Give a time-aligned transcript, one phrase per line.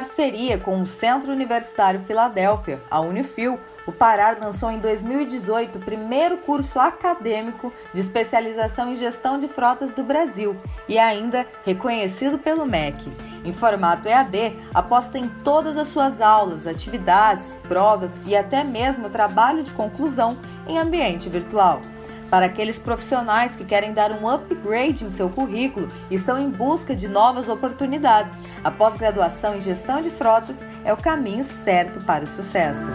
[0.00, 6.38] Parceria com o Centro Universitário Filadélfia, a Unifil, o Pará lançou em 2018 o primeiro
[6.38, 10.56] curso acadêmico de especialização em gestão de frotas do Brasil
[10.88, 12.96] e ainda reconhecido pelo MEC.
[13.44, 19.62] Em formato EAD, aposta em todas as suas aulas, atividades, provas e até mesmo trabalho
[19.62, 21.82] de conclusão em ambiente virtual.
[22.30, 26.94] Para aqueles profissionais que querem dar um upgrade em seu currículo e estão em busca
[26.94, 32.28] de novas oportunidades, a pós-graduação em gestão de frotas é o caminho certo para o
[32.28, 32.86] sucesso.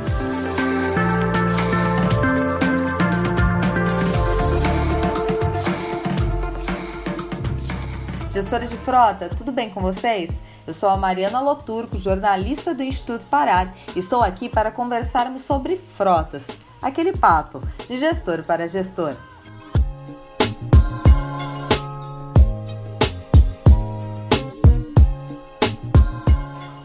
[8.32, 10.42] Gestores de frota, tudo bem com vocês?
[10.66, 15.76] Eu sou a Mariana Loturco, jornalista do Instituto Pará, e estou aqui para conversarmos sobre
[15.76, 16.48] frotas,
[16.82, 19.16] aquele papo de gestor para gestor.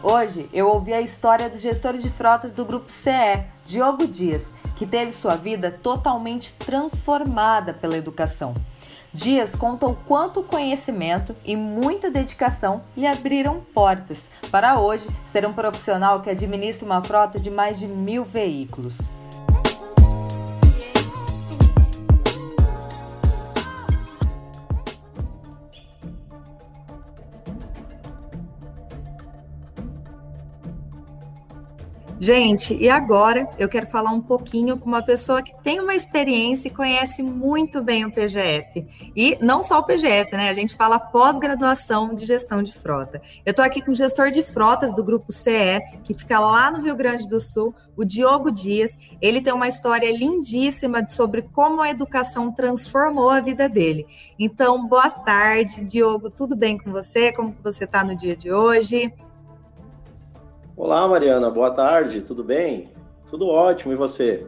[0.03, 4.85] Hoje eu ouvi a história do gestor de frotas do Grupo CE, Diogo Dias, que
[4.85, 8.53] teve sua vida totalmente transformada pela educação.
[9.13, 15.53] Dias conta o quanto conhecimento e muita dedicação lhe abriram portas para hoje ser um
[15.53, 18.97] profissional que administra uma frota de mais de mil veículos.
[32.23, 36.67] Gente, e agora eu quero falar um pouquinho com uma pessoa que tem uma experiência
[36.67, 38.85] e conhece muito bem o PGF.
[39.15, 40.47] E não só o PGF, né?
[40.47, 43.19] A gente fala pós-graduação de gestão de frota.
[43.43, 46.83] Eu estou aqui com o gestor de frotas do grupo CE, que fica lá no
[46.83, 48.95] Rio Grande do Sul, o Diogo Dias.
[49.19, 54.05] Ele tem uma história lindíssima sobre como a educação transformou a vida dele.
[54.37, 56.29] Então, boa tarde, Diogo.
[56.29, 57.31] Tudo bem com você?
[57.31, 59.11] Como você está no dia de hoje?
[60.83, 62.91] Olá, Mariana, boa tarde, tudo bem?
[63.29, 64.47] Tudo ótimo, e você?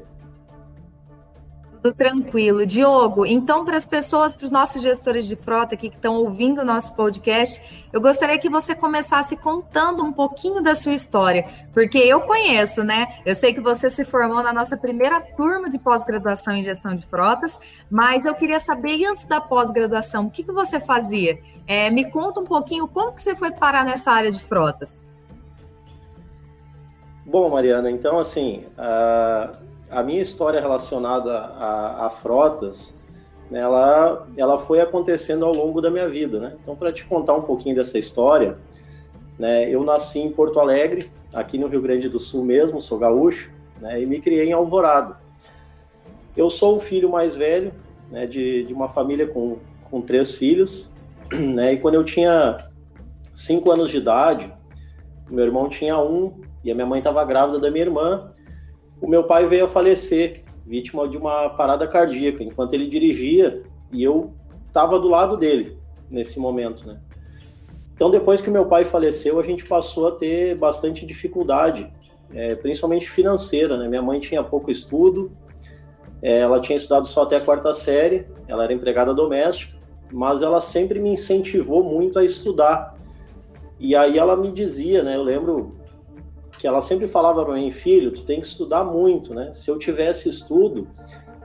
[1.83, 2.65] Tudo tranquilo.
[2.65, 6.61] Diogo, então, para as pessoas, para os nossos gestores de frota aqui que estão ouvindo
[6.61, 7.61] o nosso podcast,
[7.93, 13.19] eu gostaria que você começasse contando um pouquinho da sua história, porque eu conheço, né?
[13.23, 17.05] Eu sei que você se formou na nossa primeira turma de pós-graduação em gestão de
[17.05, 17.59] frotas,
[17.91, 21.39] mas eu queria saber, antes da pós-graduação, o que, que você fazia?
[21.67, 25.03] É, me conta um pouquinho como que você foi parar nessa área de frotas.
[27.25, 29.53] Bom, Mariana, então assim, a,
[29.89, 32.97] a minha história relacionada a, a frotas,
[33.49, 36.57] né, ela, ela foi acontecendo ao longo da minha vida, né?
[36.61, 38.57] Então, para te contar um pouquinho dessa história,
[39.39, 43.51] né, eu nasci em Porto Alegre, aqui no Rio Grande do Sul mesmo, sou gaúcho,
[43.79, 45.17] né, e me criei em Alvorada.
[46.35, 47.71] Eu sou o filho mais velho,
[48.11, 50.91] né, de, de uma família com, com três filhos,
[51.31, 52.69] né, e quando eu tinha
[53.33, 54.53] cinco anos de idade,
[55.29, 58.31] meu irmão tinha um e a minha mãe estava grávida da minha irmã.
[59.01, 64.01] O meu pai veio a falecer, vítima de uma parada cardíaca, enquanto ele dirigia e
[64.03, 64.33] eu
[64.67, 65.77] estava do lado dele
[66.09, 67.01] nesse momento, né?
[67.93, 71.91] Então, depois que meu pai faleceu, a gente passou a ter bastante dificuldade,
[72.33, 73.87] é, principalmente financeira, né?
[73.87, 75.31] Minha mãe tinha pouco estudo,
[76.21, 79.77] é, ela tinha estudado só até a quarta série, ela era empregada doméstica,
[80.11, 82.95] mas ela sempre me incentivou muito a estudar.
[83.79, 85.15] E aí ela me dizia, né?
[85.15, 85.75] Eu lembro
[86.63, 89.51] que ela sempre falava para mim, filho, tu tem que estudar muito, né?
[89.53, 90.87] Se eu tivesse estudo,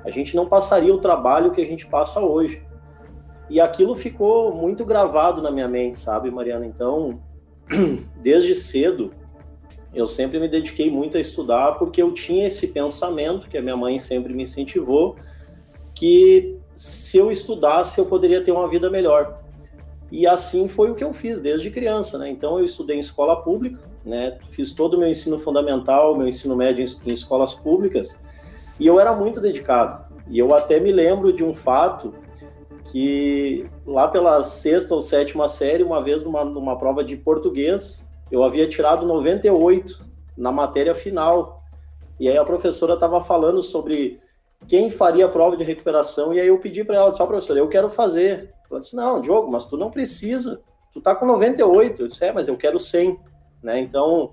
[0.05, 2.62] a gente não passaria o trabalho que a gente passa hoje.
[3.51, 6.65] E aquilo ficou muito gravado na minha mente, sabe, Mariana?
[6.67, 7.21] Então,
[8.23, 9.12] desde cedo,
[9.93, 13.77] eu sempre me dediquei muito a estudar porque eu tinha esse pensamento que a minha
[13.77, 15.17] mãe sempre me incentivou,
[15.97, 19.43] que se eu estudasse eu poderia ter uma vida melhor.
[20.12, 22.31] E assim foi o que eu fiz desde criança, né?
[22.31, 24.38] Então eu estudei em escola pública, né?
[24.50, 28.19] Fiz todo o meu ensino fundamental, meu ensino médio em, escolas públicas,
[28.81, 30.06] e eu era muito dedicado.
[30.28, 32.14] E eu até me lembro de um fato
[32.84, 38.43] que lá pela sexta ou sétima série, uma vez numa, numa prova de português, eu
[38.43, 40.06] havia tirado 98
[40.37, 41.62] na matéria final.
[42.19, 44.20] E aí a professora estava falando sobre
[44.66, 47.69] quem faria a prova de recuperação, e aí eu pedi para ela, só professora, eu
[47.69, 48.54] quero fazer.
[48.70, 50.61] Ela disse, não, Diogo, mas tu não precisa,
[50.93, 52.02] tu tá com 98.
[52.02, 53.19] Eu disse, é, mas eu quero 100
[53.62, 53.81] né?
[53.81, 54.32] Então,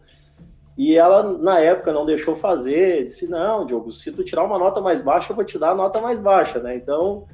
[0.78, 4.82] e ela na época não deixou fazer, disse: "Não, Diogo, se tu tirar uma nota
[4.82, 6.76] mais baixa, eu vou te dar a nota mais baixa", né?
[6.76, 7.26] Então,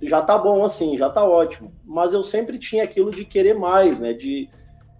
[0.00, 1.72] já tá bom assim, já tá ótimo.
[1.84, 4.12] Mas eu sempre tinha aquilo de querer mais, né?
[4.12, 4.48] De,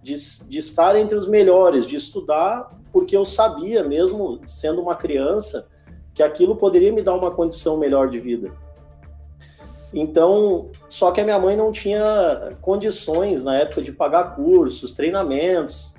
[0.03, 0.15] de,
[0.47, 5.67] de estar entre os melhores, de estudar, porque eu sabia, mesmo sendo uma criança,
[6.13, 8.51] que aquilo poderia me dar uma condição melhor de vida.
[9.93, 15.95] Então, só que a minha mãe não tinha condições na época de pagar cursos, treinamentos,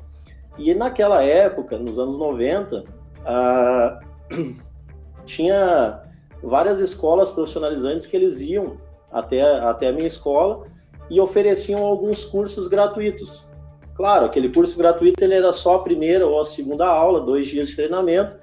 [0.60, 2.84] E naquela época, nos anos 90,
[3.24, 3.98] ah,
[5.24, 6.02] tinha
[6.42, 8.76] várias escolas profissionalizantes que eles iam
[9.10, 10.66] até, até a minha escola
[11.08, 13.48] e ofereciam alguns cursos gratuitos.
[13.94, 17.68] Claro, aquele curso gratuito ele era só a primeira ou a segunda aula, dois dias
[17.68, 18.38] de treinamento,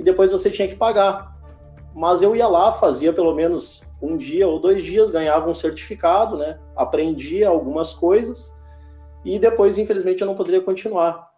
[0.00, 1.32] e depois você tinha que pagar.
[1.94, 6.36] Mas eu ia lá, fazia pelo menos um dia ou dois dias, ganhava um certificado,
[6.36, 6.58] né?
[6.74, 8.52] aprendia algumas coisas,
[9.24, 11.31] e depois, infelizmente, eu não poderia continuar.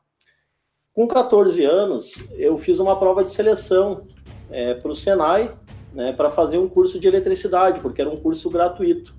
[0.94, 4.06] Com 14 anos, eu fiz uma prova de seleção
[4.48, 5.50] é, para o Senai,
[5.92, 9.12] né, para fazer um curso de eletricidade, porque era um curso gratuito.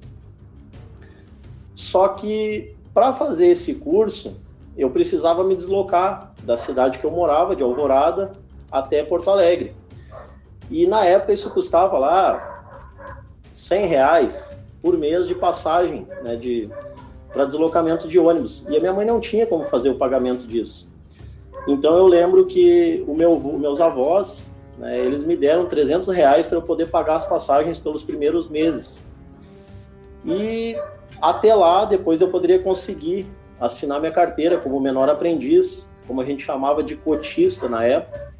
[1.75, 4.39] Só que para fazer esse curso,
[4.77, 8.31] eu precisava me deslocar da cidade que eu morava, de Alvorada,
[8.71, 9.75] até Porto Alegre.
[10.71, 13.11] E na época isso custava lá
[13.51, 16.69] 100 reais por mês de passagem, né, de
[17.33, 18.65] para deslocamento de ônibus.
[18.69, 20.94] E a minha mãe não tinha como fazer o pagamento disso.
[21.67, 26.57] Então eu lembro que o meu, meus avós né, eles me deram 300 reais para
[26.57, 29.05] eu poder pagar as passagens pelos primeiros meses.
[30.25, 30.75] E
[31.21, 33.25] até lá, depois eu poderia conseguir
[33.59, 38.33] assinar minha carteira como menor aprendiz, como a gente chamava de cotista na época.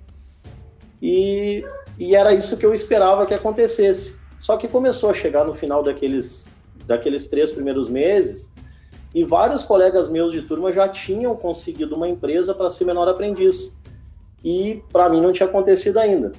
[1.01, 1.63] E,
[1.97, 4.17] e era isso que eu esperava que acontecesse.
[4.39, 6.55] Só que começou a chegar no final daqueles,
[6.85, 8.53] daqueles três primeiros meses
[9.15, 13.73] e vários colegas meus de turma já tinham conseguido uma empresa para ser menor aprendiz
[14.43, 16.33] e para mim não tinha acontecido ainda.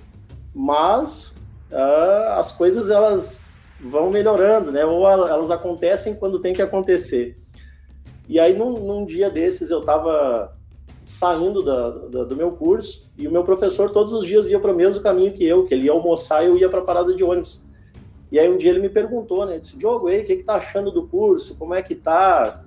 [0.55, 1.39] Mas
[1.73, 4.85] uh, as coisas elas vão melhorando, né?
[4.85, 7.39] Ou elas acontecem quando tem que acontecer.
[8.29, 10.55] E aí num, num dia desses eu estava
[11.03, 14.73] saindo da, da, do meu curso e o meu professor todos os dias ia para
[14.73, 17.15] o mesmo caminho que eu, que ele ia almoçar e eu ia para a parada
[17.15, 17.65] de ônibus.
[18.31, 19.59] E aí um dia ele me perguntou, né?
[19.59, 21.57] Disse, Diogo, o que, que tá achando do curso?
[21.57, 22.66] Como é que tá?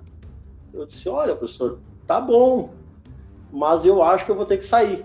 [0.72, 2.70] Eu disse, olha, professor, tá bom,
[3.52, 5.04] mas eu acho que eu vou ter que sair.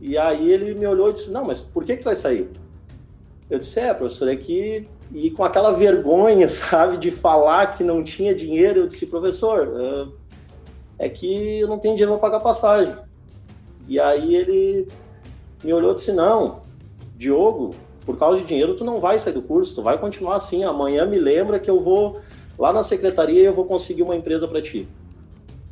[0.00, 2.48] E aí ele me olhou e disse: Não, mas por que, que vai sair?
[3.50, 4.88] Eu disse: É, professor, é que.
[5.12, 10.12] E com aquela vergonha, sabe, de falar que não tinha dinheiro, eu disse: Professor,
[10.98, 12.96] é que eu não tenho dinheiro para pagar passagem.
[13.86, 14.88] E aí ele
[15.62, 16.62] me olhou e disse: Não,
[17.16, 17.74] Diogo,
[18.06, 20.64] por causa de dinheiro, tu não vai sair do curso, tu vai continuar assim.
[20.64, 22.20] Amanhã me lembra que eu vou
[22.60, 24.86] lá na secretaria eu vou conseguir uma empresa para ti.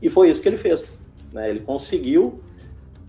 [0.02, 1.00] E foi isso que ele fez.
[1.32, 1.50] Né?
[1.50, 2.40] Ele conseguiu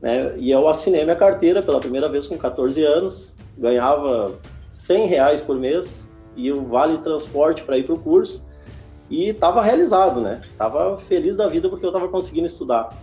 [0.02, 0.34] né?
[0.38, 4.40] E eu assinei minha carteira pela primeira vez com 14 anos, ganhava
[4.72, 8.46] 100 reais por mês e o vale transporte para ir para o curso
[9.10, 10.42] e estava realizado, né?
[10.58, 12.98] Tava feliz da vida porque eu estava conseguindo estudar.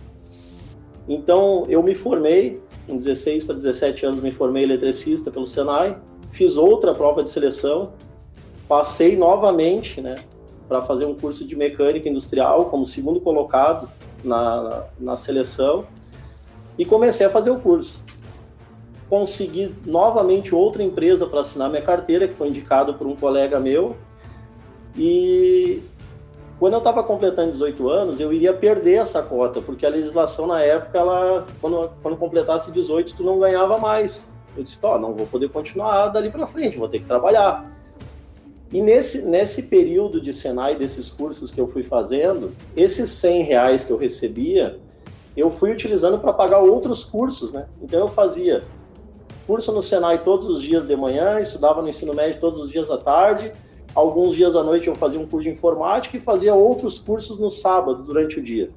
[1.07, 5.97] Então eu me formei, com 16 para 17 anos me formei eletricista pelo Senai,
[6.29, 7.93] fiz outra prova de seleção,
[8.67, 10.17] passei novamente, né,
[10.67, 13.89] para fazer um curso de mecânica industrial como segundo colocado
[14.23, 15.85] na, na seleção
[16.77, 18.01] e comecei a fazer o curso.
[19.09, 23.95] Consegui novamente outra empresa para assinar minha carteira, que foi indicado por um colega meu.
[24.95, 25.81] E
[26.59, 30.61] quando eu estava completando 18 anos, eu iria perder essa cota, porque a legislação na
[30.61, 34.33] época, ela, quando, quando completasse 18, tu não ganhava mais.
[34.55, 37.71] Eu disse, ó, oh, não vou poder continuar dali para frente, vou ter que trabalhar.
[38.71, 43.83] E nesse, nesse período de Senai, desses cursos que eu fui fazendo, esses 100 reais
[43.83, 44.79] que eu recebia,
[45.35, 47.67] eu fui utilizando para pagar outros cursos, né?
[47.81, 48.63] Então eu fazia
[49.45, 52.91] curso no Senai todos os dias de manhã, estudava no ensino médio todos os dias
[52.91, 53.53] à tarde,
[53.95, 57.49] alguns dias à noite eu fazia um curso de informática e fazia outros cursos no
[57.49, 58.69] sábado durante o dia.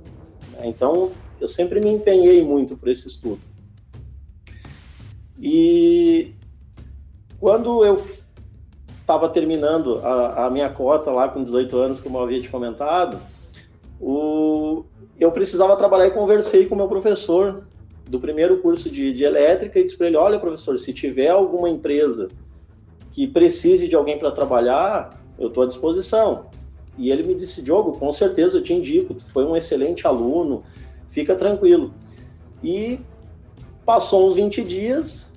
[0.63, 3.41] Então eu sempre me empenhei muito por esse estudo.
[5.37, 6.35] E
[7.41, 7.97] quando eu
[9.11, 13.19] estava terminando a, a, minha cota lá com 18 anos, como eu havia te comentado,
[14.01, 14.85] o,
[15.19, 17.65] eu precisava trabalhar e conversei com o meu professor
[18.09, 21.69] do primeiro curso de, de elétrica e disse para ele: Olha, professor, se tiver alguma
[21.69, 22.29] empresa
[23.11, 26.47] que precise de alguém para trabalhar, eu estou à disposição.
[26.97, 30.63] E ele me disse: Diogo, com certeza eu te indico, tu foi um excelente aluno,
[31.09, 31.93] fica tranquilo.
[32.63, 33.01] E
[33.85, 35.35] passou uns 20 dias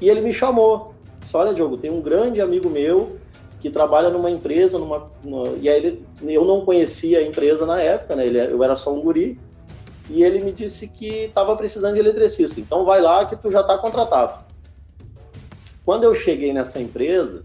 [0.00, 0.89] e ele me chamou.
[1.20, 3.16] Disse: Olha, Diogo, tem um grande amigo meu
[3.60, 7.80] que trabalha numa empresa, numa, numa, e aí ele, eu não conhecia a empresa na
[7.80, 8.26] época, né?
[8.26, 9.38] Ele, eu era só um guri,
[10.08, 12.60] e ele me disse que estava precisando de eletricista.
[12.60, 14.44] Então vai lá que tu já está contratado.
[15.84, 17.44] Quando eu cheguei nessa empresa,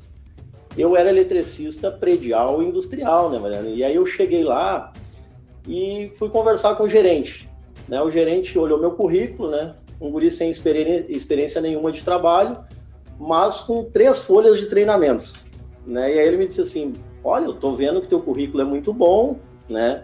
[0.78, 3.70] eu era eletricista predial industrial, né, Mariana?
[3.70, 4.92] E aí eu cheguei lá
[5.68, 7.50] e fui conversar com o gerente.
[7.88, 8.02] Né?
[8.02, 9.76] O gerente olhou meu currículo, né?
[10.00, 12.60] Um guri sem experiência nenhuma de trabalho,
[13.20, 15.46] mas com três folhas de treinamentos.
[15.86, 16.16] Né?
[16.16, 16.94] E aí ele me disse assim:
[17.24, 19.38] Olha, eu tô vendo que teu currículo é muito bom,
[19.70, 20.04] né?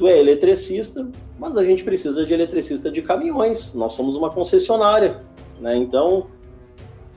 [0.00, 1.06] tu é eletricista,
[1.38, 3.74] mas a gente precisa de eletricista de caminhões.
[3.74, 5.20] Nós somos uma concessionária,
[5.60, 5.76] né?
[5.76, 6.28] Então,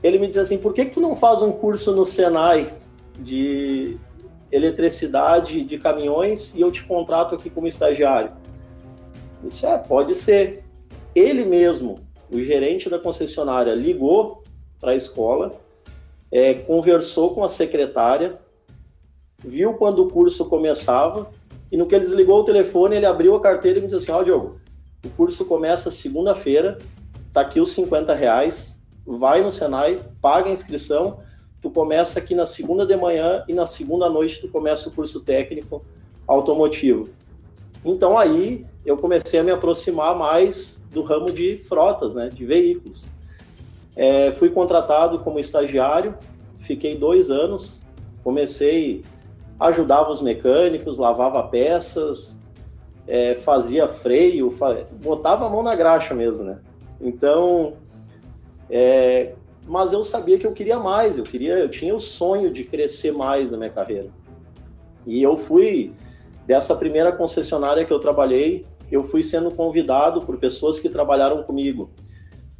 [0.02, 2.74] ele me diz assim: por que, que tu não faz um curso no Senai
[3.18, 3.96] de
[4.52, 8.32] eletricidade de caminhões e eu te contrato aqui como estagiário?
[9.42, 10.62] Eu disse: é, pode ser.
[11.14, 12.00] Ele mesmo,
[12.30, 14.42] o gerente da concessionária, ligou
[14.84, 15.54] para a escola,
[16.30, 18.38] é, conversou com a secretária,
[19.42, 21.30] viu quando o curso começava
[21.72, 24.12] e no que ele desligou o telefone, ele abriu a carteira e me disse assim:
[24.12, 24.60] Ó, oh, Diogo,
[25.02, 26.76] o curso começa segunda-feira,
[27.32, 31.18] tá aqui os 50 reais, vai no Senai, paga a inscrição,
[31.62, 35.20] tu começa aqui na segunda de manhã e na segunda noite tu começa o curso
[35.20, 35.82] técnico
[36.26, 37.08] automotivo.
[37.82, 43.08] Então aí eu comecei a me aproximar mais do ramo de frotas, né, de veículos.
[43.96, 46.16] É, fui contratado como estagiário,
[46.58, 47.82] fiquei dois anos,
[48.22, 49.04] comecei,
[49.58, 52.38] ajudava os mecânicos, lavava peças,
[53.06, 54.84] é, fazia freio, fa...
[55.02, 56.58] botava a mão na graxa mesmo, né?
[57.00, 57.74] Então,
[58.68, 59.34] é,
[59.66, 63.12] mas eu sabia que eu queria mais, eu queria, eu tinha o sonho de crescer
[63.12, 64.08] mais na minha carreira.
[65.06, 65.92] E eu fui
[66.46, 71.90] dessa primeira concessionária que eu trabalhei, eu fui sendo convidado por pessoas que trabalharam comigo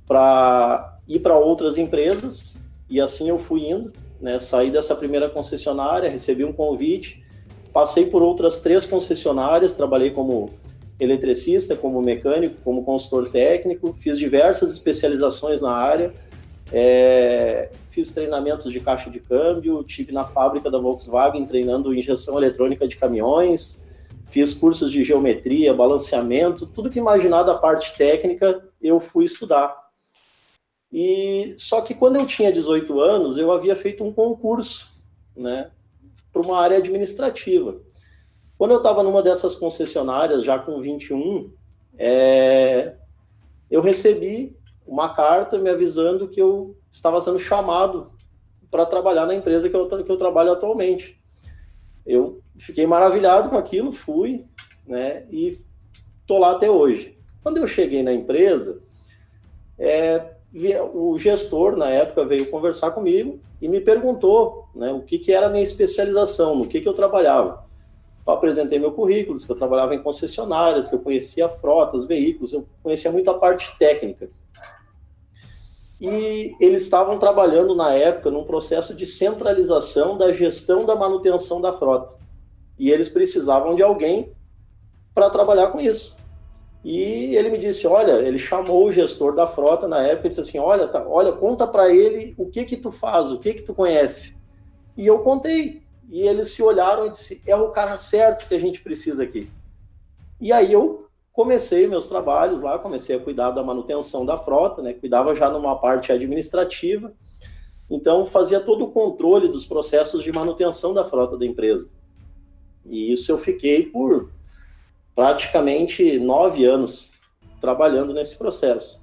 [0.06, 4.38] para ir para outras empresas e assim eu fui indo, né?
[4.38, 7.24] Saí dessa primeira concessionária, recebi um convite,
[7.72, 10.50] passei por outras três concessionárias, trabalhei como
[10.98, 16.14] eletricista, como mecânico, como consultor técnico, fiz diversas especializações na área,
[16.72, 22.86] é, fiz treinamentos de caixa de câmbio, tive na fábrica da Volkswagen treinando injeção eletrônica
[22.86, 23.82] de caminhões,
[24.28, 29.83] fiz cursos de geometria, balanceamento, tudo que imaginar da parte técnica eu fui estudar.
[30.96, 34.96] E só que quando eu tinha 18 anos, eu havia feito um concurso,
[35.36, 35.72] né,
[36.32, 37.80] para uma área administrativa.
[38.56, 41.52] Quando eu estava numa dessas concessionárias, já com 21,
[41.98, 42.94] é,
[43.68, 48.12] eu recebi uma carta me avisando que eu estava sendo chamado
[48.70, 51.20] para trabalhar na empresa que eu, que eu trabalho atualmente.
[52.06, 54.44] Eu fiquei maravilhado com aquilo, fui,
[54.86, 55.58] né, e
[56.24, 57.18] tô lá até hoje.
[57.42, 58.80] Quando eu cheguei na empresa,
[59.76, 60.33] é,
[60.92, 65.46] o gestor, na época, veio conversar comigo e me perguntou né, o que, que era
[65.46, 67.64] a minha especialização, no que, que eu trabalhava.
[68.24, 72.66] Eu apresentei meu currículo, que eu trabalhava em concessionárias, que eu conhecia frotas, veículos, eu
[72.82, 74.30] conhecia muito a parte técnica.
[76.00, 81.72] E eles estavam trabalhando, na época, num processo de centralização da gestão da manutenção da
[81.72, 82.16] frota.
[82.78, 84.32] E eles precisavam de alguém
[85.14, 86.16] para trabalhar com isso.
[86.84, 90.42] E ele me disse, olha, ele chamou o gestor da frota na época e disse
[90.42, 93.62] assim, olha, tá, olha, conta para ele o que que tu faz, o que que
[93.62, 94.36] tu conhece.
[94.94, 95.82] E eu contei.
[96.10, 99.50] E eles se olharam e disse, é o cara certo que a gente precisa aqui.
[100.38, 104.92] E aí eu comecei meus trabalhos lá, comecei a cuidar da manutenção da frota, né?
[104.92, 107.14] Cuidava já numa parte administrativa.
[107.90, 111.88] Então fazia todo o controle dos processos de manutenção da frota da empresa.
[112.84, 114.30] E isso eu fiquei por
[115.14, 117.12] praticamente nove anos
[117.60, 119.02] trabalhando nesse processo.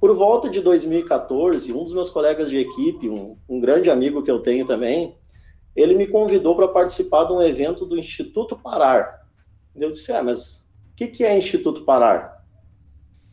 [0.00, 4.30] Por volta de 2014, um dos meus colegas de equipe, um, um grande amigo que
[4.30, 5.16] eu tenho também,
[5.74, 9.26] ele me convidou para participar de um evento do Instituto Parar.
[9.74, 12.44] Eu disse, ah, mas o que, que é Instituto Parar?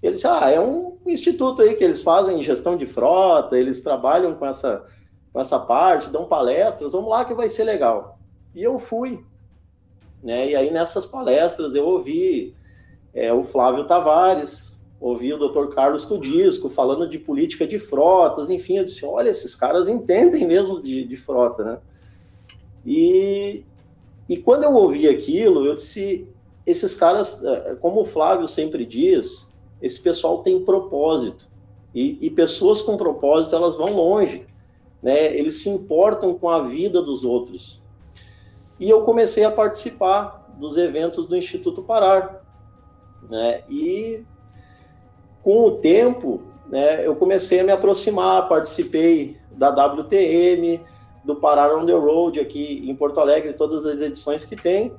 [0.02, 4.36] Ele disse, ah, é um instituto aí que eles fazem gestão de frota, eles trabalham
[4.36, 4.86] com essa,
[5.32, 8.20] com essa parte, dão palestras, vamos lá que vai ser legal.
[8.54, 9.24] E eu fui.
[10.24, 10.52] Né?
[10.52, 12.56] E aí nessas palestras eu ouvi
[13.14, 15.68] é, o Flávio Tavares, ouvi o Dr.
[15.76, 20.82] Carlos Tudisco falando de política de frotas, enfim, eu disse, olha, esses caras entendem mesmo
[20.82, 21.80] de, de frota, né?
[22.86, 23.66] E,
[24.30, 26.28] e quando eu ouvi aquilo, eu disse,
[26.66, 31.52] esses caras, é, como o Flávio sempre diz, esse pessoal tem propósito.
[31.94, 34.48] E, e, pessoas com propósito, elas vão longe.
[35.02, 35.38] Né?
[35.38, 37.83] Eles se importam com a vida dos outros.
[38.84, 42.44] E eu comecei a participar dos eventos do Instituto Parar.
[43.30, 43.64] Né?
[43.70, 44.26] E
[45.42, 50.82] com o tempo, né, eu comecei a me aproximar, participei da WTM,
[51.24, 54.94] do Parar on the Road aqui em Porto Alegre, todas as edições que tem.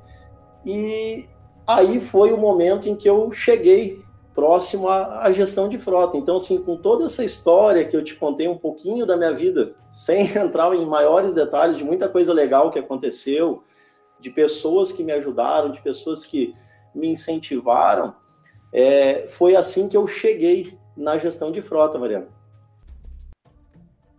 [0.65, 1.25] E
[1.67, 6.17] aí foi o momento em que eu cheguei próximo à, à, gestão de frota.
[6.17, 9.75] Então, assim, com toda essa história que eu te contei um pouquinho da minha vida,
[9.95, 13.63] sem entrar em maiores detalhes de muita coisa legal que aconteceu,
[14.19, 16.53] de pessoas que me ajudaram, de pessoas que
[16.93, 18.13] me incentivaram,
[18.73, 22.27] é, foi assim que eu cheguei na gestão de frota, Mariana.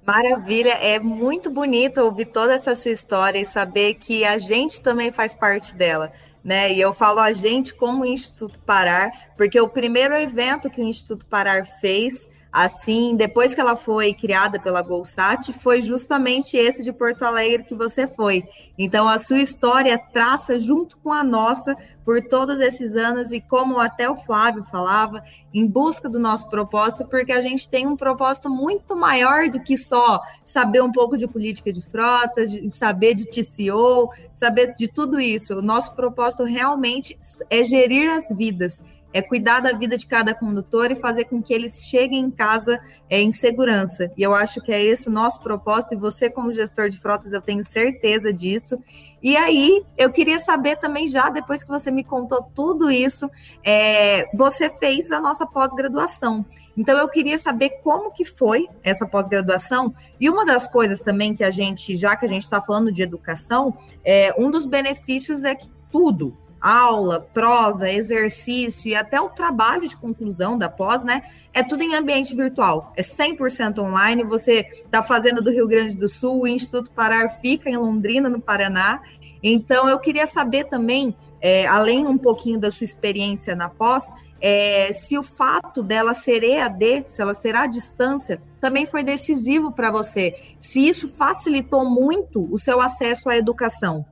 [0.07, 5.13] Maravilha, é muito bonito ouvir toda essa sua história e saber que a gente também
[5.13, 6.11] faz parte dela
[6.47, 6.73] né?
[6.73, 11.27] E eu falo a gente como Instituto Parar, porque o primeiro evento que o Instituto
[11.27, 17.23] Parar fez Assim, depois que ela foi criada pela Golsat, foi justamente esse de Porto
[17.23, 18.45] Alegre que você foi.
[18.79, 23.79] Então, a sua história traça junto com a nossa por todos esses anos e como
[23.79, 25.23] até o Flávio falava,
[25.53, 29.77] em busca do nosso propósito, porque a gente tem um propósito muito maior do que
[29.77, 35.21] só saber um pouco de política de frotas, de saber de TCO, saber de tudo
[35.21, 35.57] isso.
[35.57, 37.19] O nosso propósito realmente
[37.51, 38.81] é gerir as vidas
[39.13, 42.81] é cuidar da vida de cada condutor e fazer com que eles cheguem em casa
[43.09, 44.11] é, em segurança.
[44.17, 47.33] E eu acho que é esse o nosso propósito, e você, como gestor de frotas,
[47.33, 48.79] eu tenho certeza disso.
[49.23, 53.31] E aí, eu queria saber também, já depois que você me contou tudo isso,
[53.65, 56.45] é, você fez a nossa pós-graduação.
[56.77, 59.95] Então, eu queria saber como que foi essa pós-graduação.
[60.21, 63.03] E uma das coisas também que a gente, já que a gente está falando de
[63.03, 66.37] educação, é, um dos benefícios é que tudo,
[66.67, 71.23] aula, prova, exercício e até o trabalho de conclusão da pós, né?
[71.55, 74.25] É tudo em ambiente virtual, é 100% online.
[74.25, 78.41] Você está fazendo do Rio Grande do Sul, o Instituto Parar fica em Londrina, no
[78.41, 79.01] Paraná.
[79.43, 84.93] Então, eu queria saber também, é, além um pouquinho da sua experiência na pós, é,
[84.93, 89.91] se o fato dela ser EAD, se ela será à distância, também foi decisivo para
[89.91, 90.35] você.
[90.59, 94.05] Se isso facilitou muito o seu acesso à educação.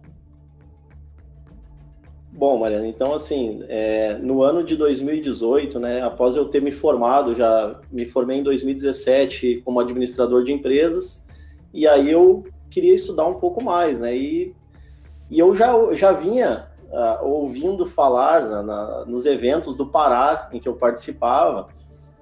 [2.37, 7.33] Bom, Mariana, então assim, é, no ano de 2018, né, após eu ter me formado,
[7.33, 11.25] já me formei em 2017 como administrador de empresas,
[11.73, 14.53] e aí eu queria estudar um pouco mais, né, e,
[15.31, 20.59] e eu já, já vinha uh, ouvindo falar na, na, nos eventos do Pará, em
[20.59, 21.68] que eu participava,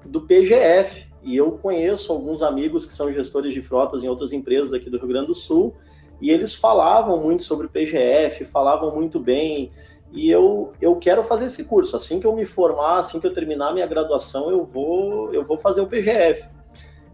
[0.05, 4.75] do PGF, e eu conheço alguns amigos que são gestores de frotas em outras empresas
[4.75, 5.75] aqui do Rio Grande do Sul,
[6.20, 9.72] e eles falavam muito sobre o PGF, falavam muito bem,
[10.12, 11.96] e eu, eu quero fazer esse curso.
[11.96, 15.57] Assim que eu me formar, assim que eu terminar minha graduação, eu vou, eu vou
[15.57, 16.48] fazer o PGF.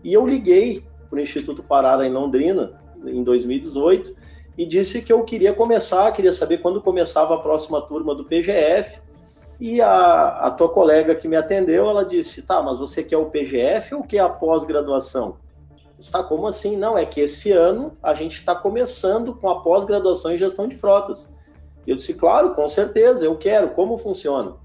[0.02, 4.14] E eu liguei para o Instituto Parara em Londrina, em 2018,
[4.56, 9.00] e disse que eu queria começar, queria saber quando começava a próxima turma do PGF.
[9.60, 13.26] E a, a tua colega que me atendeu, ela disse: tá, mas você quer o
[13.26, 15.36] PGF ou quer a pós-graduação?
[15.98, 16.76] Está como assim?
[16.76, 20.76] Não, é que esse ano a gente está começando com a pós-graduação em gestão de
[20.76, 21.32] frotas.
[21.88, 24.56] Eu disse, claro, com certeza, eu quero, como funciona?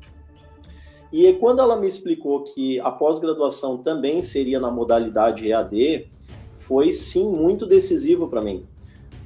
[1.12, 6.10] E quando ela me explicou que a pós-graduação também seria na modalidade EAD,
[6.56, 8.66] foi sim muito decisivo para mim.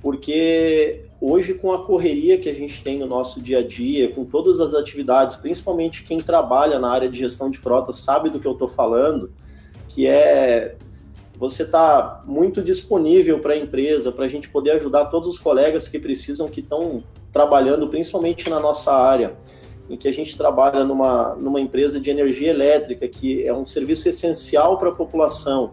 [0.01, 4.25] Porque hoje, com a correria que a gente tem no nosso dia a dia, com
[4.25, 8.47] todas as atividades, principalmente quem trabalha na área de gestão de frota sabe do que
[8.47, 9.31] eu estou falando,
[9.87, 10.75] que é
[11.39, 15.87] você está muito disponível para a empresa, para a gente poder ajudar todos os colegas
[15.87, 19.35] que precisam, que estão trabalhando, principalmente na nossa área,
[19.89, 24.09] em que a gente trabalha numa, numa empresa de energia elétrica, que é um serviço
[24.09, 25.71] essencial para a população.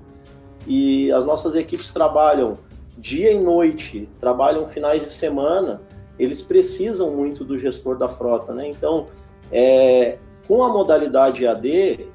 [0.67, 2.59] E as nossas equipes trabalham
[2.97, 5.83] dia e noite, trabalham finais de semana,
[6.19, 8.69] eles precisam muito do gestor da frota, né?
[8.69, 9.07] Então,
[9.51, 12.09] é, com a modalidade AD,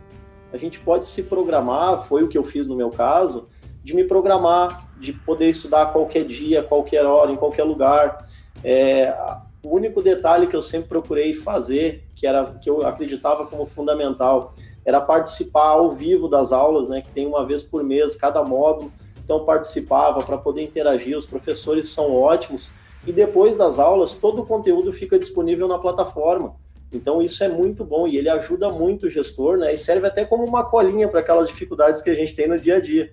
[0.53, 3.47] a gente pode se programar, foi o que eu fiz no meu caso,
[3.83, 8.25] de me programar, de poder estudar qualquer dia, qualquer hora, em qualquer lugar.
[8.63, 9.13] É,
[9.63, 14.53] o único detalhe que eu sempre procurei fazer, que era que eu acreditava como fundamental,
[14.85, 18.91] era participar ao vivo das aulas, né, que tem uma vez por mês cada módulo.
[19.23, 22.71] Então participava para poder interagir, os professores são ótimos
[23.05, 26.55] e depois das aulas todo o conteúdo fica disponível na plataforma.
[26.91, 29.73] Então isso é muito bom e ele ajuda muito o gestor, né?
[29.73, 32.77] E serve até como uma colinha para aquelas dificuldades que a gente tem no dia
[32.77, 33.11] a dia.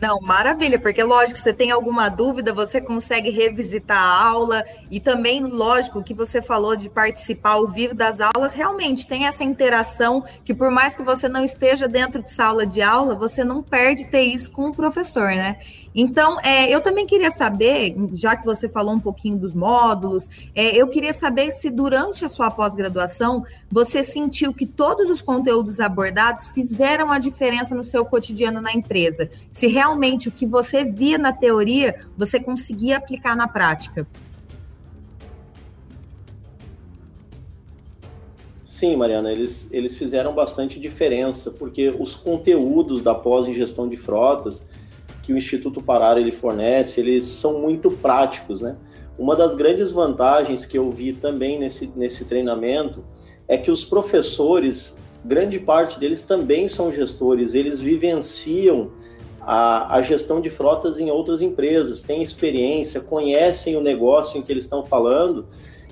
[0.00, 5.42] Não, maravilha, porque lógico, você tem alguma dúvida, você consegue revisitar a aula e também,
[5.42, 10.54] lógico, que você falou de participar ao vivo das aulas, realmente tem essa interação que
[10.54, 14.22] por mais que você não esteja dentro de sala de aula, você não perde ter
[14.22, 15.58] isso com o professor, né?
[15.94, 20.74] Então, é, eu também queria saber, já que você falou um pouquinho dos módulos, é,
[20.76, 26.46] eu queria saber se durante a sua pós-graduação você sentiu que todos os conteúdos abordados
[26.48, 29.28] fizeram a diferença no seu cotidiano na empresa.
[29.50, 29.89] Se realmente
[30.28, 34.06] o que você via na teoria você conseguia aplicar na prática.
[38.62, 43.96] Sim, Mariana, eles, eles fizeram bastante diferença, porque os conteúdos da pós em gestão de
[43.96, 44.64] frotas
[45.22, 48.76] que o Instituto Parar ele fornece, eles são muito práticos, né?
[49.18, 53.04] Uma das grandes vantagens que eu vi também nesse, nesse treinamento
[53.46, 58.92] é que os professores, grande parte deles também são gestores, eles vivenciam
[59.40, 64.52] a, a, gestão de frotas em outras empresas, têm experiência, conhecem o negócio em que
[64.52, 65.46] eles estão falando,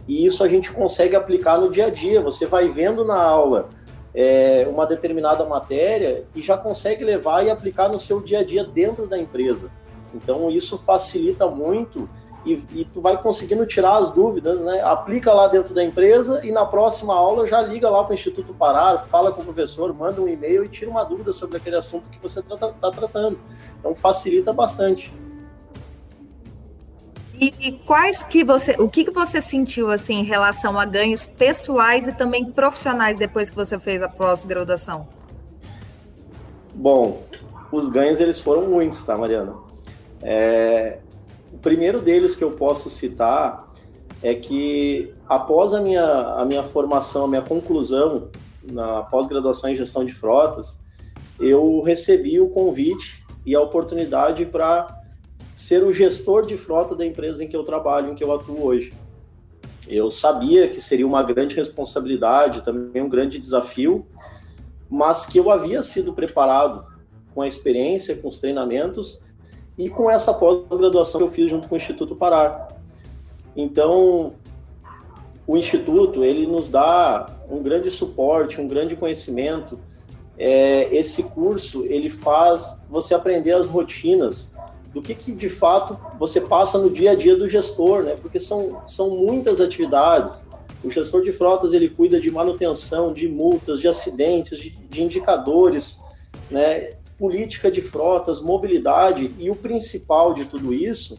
[0.06, 2.20] e isso a gente consegue aplicar no dia a dia.
[2.22, 3.68] Você vai vendo na aula
[4.14, 8.64] é, uma determinada matéria e já consegue levar e aplicar no seu dia a dia
[8.64, 9.70] dentro da empresa.
[10.14, 12.08] Então isso facilita muito
[12.44, 14.80] e, e, tu vai conseguindo tirar as dúvidas, né?
[14.82, 18.54] Aplica lá dentro da empresa e na próxima aula já liga lá para o Instituto
[18.54, 22.08] Parar, fala com o professor, manda um e-mail e tira uma dúvida sobre aquele assunto
[22.08, 23.38] que você está tá tratando.
[23.78, 25.12] Então facilita bastante.
[27.40, 32.08] E quais que você, o que, que você sentiu assim em relação a ganhos pessoais
[32.08, 35.06] e também profissionais depois que você fez a pós-graduação?
[36.74, 37.22] Bom,
[37.70, 39.54] os ganhos eles foram muitos, tá, Mariana?
[40.20, 40.98] É,
[41.58, 43.68] o primeiro deles que eu posso citar
[44.22, 48.30] é que após a minha, a minha formação, a minha conclusão
[48.62, 50.78] na pós-graduação em gestão de frotas,
[51.40, 55.02] eu recebi o convite e a oportunidade para
[55.52, 58.64] ser o gestor de frota da empresa em que eu trabalho, em que eu atuo
[58.64, 58.92] hoje.
[59.88, 64.06] Eu sabia que seria uma grande responsabilidade, também um grande desafio,
[64.88, 66.86] mas que eu havia sido preparado
[67.34, 69.20] com a experiência, com os treinamentos
[69.78, 72.76] e com essa pós-graduação que eu fiz junto com o Instituto Parar.
[73.56, 74.34] Então,
[75.46, 79.78] o Instituto, ele nos dá um grande suporte, um grande conhecimento.
[80.36, 84.52] É, esse curso, ele faz você aprender as rotinas
[84.92, 88.16] do que, que de fato você passa no dia a dia do gestor, né?
[88.20, 90.46] Porque são, são muitas atividades.
[90.82, 96.00] O gestor de frotas, ele cuida de manutenção, de multas, de acidentes, de, de indicadores,
[96.50, 96.97] né?
[97.18, 101.18] Política de frotas, mobilidade e o principal de tudo isso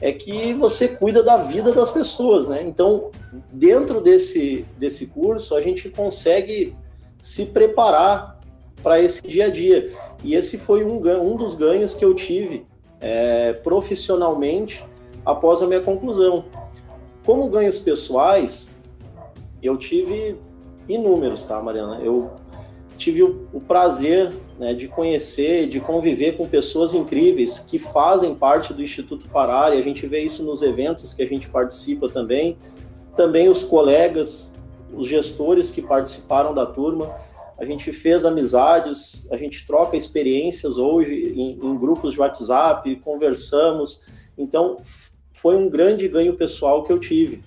[0.00, 2.62] é que você cuida da vida das pessoas, né?
[2.62, 3.10] Então,
[3.52, 6.74] dentro desse, desse curso, a gente consegue
[7.18, 8.40] se preparar
[8.82, 9.92] para esse dia a dia.
[10.24, 12.66] E esse foi um, um dos ganhos que eu tive
[12.98, 14.82] é, profissionalmente
[15.24, 16.46] após a minha conclusão.
[17.26, 18.74] Como ganhos pessoais,
[19.62, 20.38] eu tive
[20.88, 22.00] inúmeros, tá, Mariana?
[22.02, 22.30] Eu
[22.96, 28.74] tive o, o prazer né, de conhecer, de conviver com pessoas incríveis que fazem parte
[28.74, 32.58] do Instituto Parar, e a gente vê isso nos eventos que a gente participa também,
[33.16, 34.54] também os colegas,
[34.92, 37.10] os gestores que participaram da turma,
[37.56, 44.02] a gente fez amizades, a gente troca experiências hoje em, em grupos de WhatsApp, conversamos,
[44.36, 44.76] então
[45.32, 47.40] foi um grande ganho pessoal que eu tive,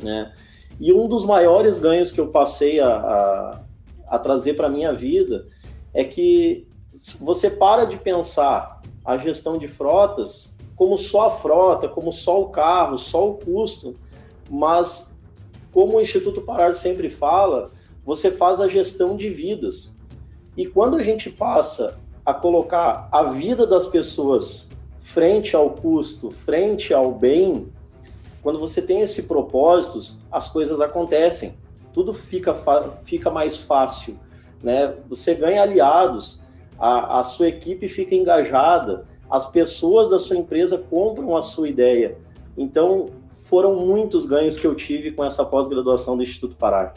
[0.00, 0.32] né?
[0.78, 3.60] E um dos maiores ganhos que eu passei a, a,
[4.06, 5.44] a trazer para minha vida
[5.92, 6.66] é que
[7.18, 12.48] você para de pensar a gestão de frotas como só a frota, como só o
[12.48, 13.94] carro, só o custo,
[14.48, 15.12] mas
[15.72, 17.70] como o Instituto Parar sempre fala,
[18.02, 19.98] você faz a gestão de vidas.
[20.56, 26.94] E quando a gente passa a colocar a vida das pessoas frente ao custo, frente
[26.94, 27.70] ao bem,
[28.42, 31.54] quando você tem esse propósito, as coisas acontecem.
[31.92, 32.54] Tudo fica,
[33.02, 34.18] fica mais fácil
[34.62, 34.94] né?
[35.08, 36.42] Você ganha aliados,
[36.78, 42.18] a, a sua equipe fica engajada, as pessoas da sua empresa compram a sua ideia.
[42.56, 43.10] Então,
[43.50, 46.94] foram muitos ganhos que eu tive com essa pós-graduação do Instituto Parar.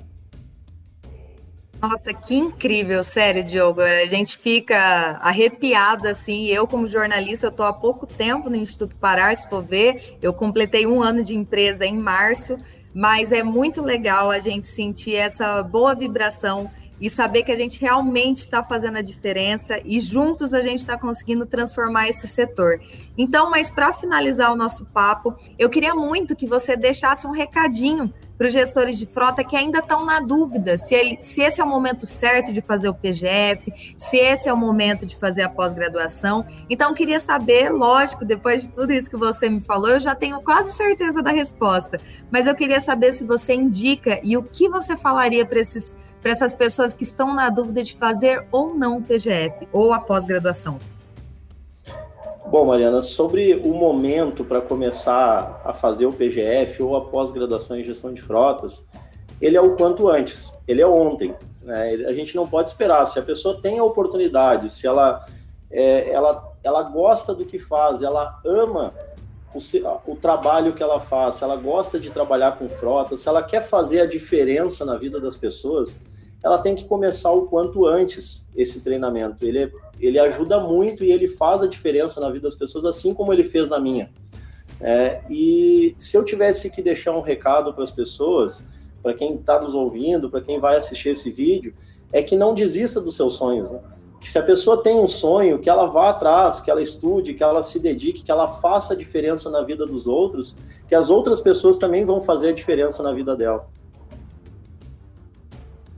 [1.81, 3.81] Nossa, que incrível, sério, Diogo.
[3.81, 6.45] A gente fica arrepiada, assim.
[6.45, 10.17] Eu, como jornalista, estou há pouco tempo no Instituto Parar, se for ver.
[10.21, 12.57] Eu completei um ano de empresa em março,
[12.93, 17.79] mas é muito legal a gente sentir essa boa vibração e saber que a gente
[17.79, 22.79] realmente está fazendo a diferença e juntos a gente está conseguindo transformar esse setor.
[23.17, 28.13] Então, mas para finalizar o nosso papo, eu queria muito que você deixasse um recadinho
[28.37, 31.63] para os gestores de frota que ainda estão na dúvida se, ele, se esse é
[31.63, 35.49] o momento certo de fazer o PGF, se esse é o momento de fazer a
[35.49, 36.45] pós-graduação.
[36.69, 40.41] Então, queria saber, lógico, depois de tudo isso que você me falou, eu já tenho
[40.41, 41.99] quase certeza da resposta,
[42.31, 46.31] mas eu queria saber se você indica e o que você falaria para esses para
[46.31, 50.79] essas pessoas que estão na dúvida de fazer ou não o PGF ou a pós-graduação?
[52.47, 57.83] Bom, Mariana, sobre o momento para começar a fazer o PGF ou a pós-graduação em
[57.83, 58.87] gestão de frotas,
[59.41, 61.35] ele é o quanto antes, ele é ontem.
[61.61, 62.05] Né?
[62.07, 63.03] A gente não pode esperar.
[63.05, 65.25] Se a pessoa tem a oportunidade, se ela,
[65.69, 68.93] é, ela, ela gosta do que faz, ela ama
[69.53, 73.43] o, o, trabalho que ela faz, se ela gosta de trabalhar com frota, se ela
[73.43, 75.99] quer fazer a diferença na vida das pessoas,
[76.43, 79.45] ela tem que começar o quanto antes esse treinamento.
[79.45, 83.31] Ele, ele ajuda muito e ele faz a diferença na vida das pessoas, assim como
[83.31, 84.11] ele fez na minha.
[84.81, 88.65] É, e se eu tivesse que deixar um recado para as pessoas,
[89.01, 91.73] para quem está nos ouvindo, para quem vai assistir esse vídeo,
[92.11, 93.79] é que não desista dos seus sonhos, né?
[94.19, 97.43] que se a pessoa tem um sonho, que ela vá atrás, que ela estude, que
[97.43, 100.55] ela se dedique, que ela faça a diferença na vida dos outros,
[100.87, 103.67] que as outras pessoas também vão fazer a diferença na vida dela.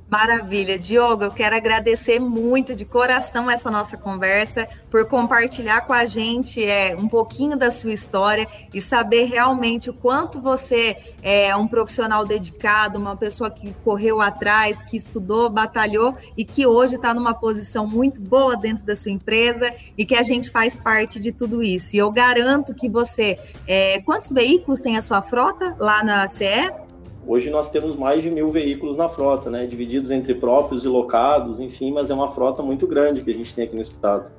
[0.07, 6.05] Maravilha, Diogo, eu quero agradecer muito de coração essa nossa conversa, por compartilhar com a
[6.05, 11.67] gente é, um pouquinho da sua história e saber realmente o quanto você é um
[11.67, 17.33] profissional dedicado, uma pessoa que correu atrás, que estudou, batalhou e que hoje está numa
[17.33, 21.63] posição muito boa dentro da sua empresa e que a gente faz parte de tudo
[21.63, 21.95] isso.
[21.95, 23.39] E eu garanto que você.
[23.67, 26.84] É, quantos veículos tem a sua frota lá na CE?
[27.27, 31.59] Hoje nós temos mais de mil veículos na frota, né, divididos entre próprios e locados,
[31.59, 34.31] enfim, mas é uma frota muito grande que a gente tem aqui no estado.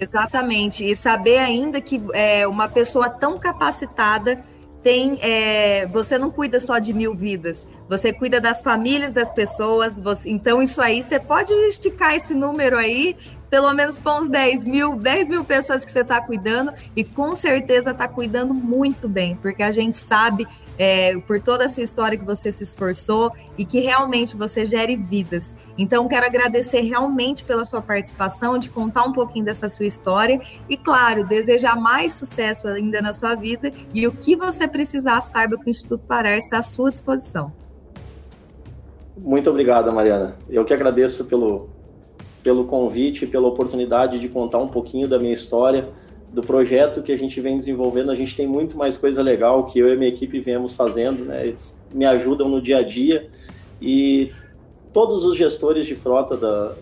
[0.00, 4.44] Exatamente, e saber ainda que é, uma pessoa tão capacitada
[4.82, 9.98] tem, é, você não cuida só de mil vidas, você cuida das famílias das pessoas,
[9.98, 13.16] você, então isso aí você pode esticar esse número aí
[13.56, 17.34] pelo menos para uns 10 mil, 10 mil pessoas que você está cuidando e com
[17.34, 22.18] certeza está cuidando muito bem, porque a gente sabe é, por toda a sua história
[22.18, 25.54] que você se esforçou e que realmente você gere vidas.
[25.78, 30.38] Então, quero agradecer realmente pela sua participação, de contar um pouquinho dessa sua história
[30.68, 35.56] e, claro, desejar mais sucesso ainda na sua vida e o que você precisar, saiba
[35.56, 37.50] que o Instituto Parar está à sua disposição.
[39.16, 40.36] Muito obrigada, Mariana.
[40.46, 41.70] Eu que agradeço pelo,
[42.46, 45.88] pelo convite e pela oportunidade de contar um pouquinho da minha história,
[46.32, 48.12] do projeto que a gente vem desenvolvendo.
[48.12, 51.44] A gente tem muito mais coisa legal que eu e minha equipe viemos fazendo, né?
[51.44, 53.28] Eles me ajudam no dia a dia
[53.82, 54.30] e
[54.92, 56.76] todos os gestores de frota da,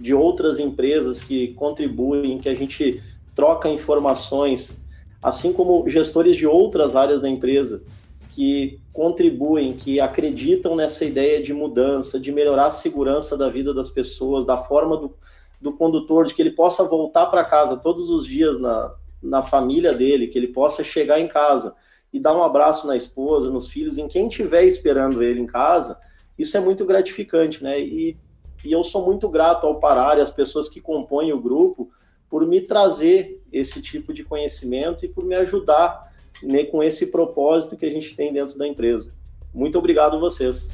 [0.00, 3.02] de outras empresas que contribuem, que a gente
[3.34, 4.82] troca informações,
[5.22, 7.82] assim como gestores de outras áreas da empresa
[8.30, 13.88] que contribuem, que acreditam nessa ideia de mudança, de melhorar a segurança da vida das
[13.88, 15.14] pessoas, da forma do,
[15.60, 19.94] do condutor, de que ele possa voltar para casa todos os dias na, na família
[19.94, 21.76] dele, que ele possa chegar em casa
[22.12, 25.96] e dar um abraço na esposa, nos filhos, em quem estiver esperando ele em casa,
[26.36, 27.80] isso é muito gratificante, né?
[27.80, 28.16] E,
[28.64, 31.88] e eu sou muito grato ao Parar e às pessoas que compõem o grupo
[32.28, 36.07] por me trazer esse tipo de conhecimento e por me ajudar
[36.42, 39.12] né, com esse propósito que a gente tem dentro da empresa.
[39.52, 40.70] Muito obrigado a vocês.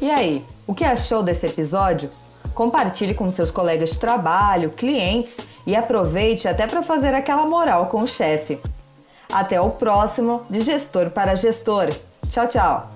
[0.00, 2.10] E aí, o que achou desse episódio?
[2.54, 8.02] Compartilhe com seus colegas de trabalho, clientes e aproveite até para fazer aquela moral com
[8.02, 8.58] o chefe.
[9.32, 11.92] Até o próximo de Gestor para Gestor.
[12.28, 12.93] Tchau, tchau!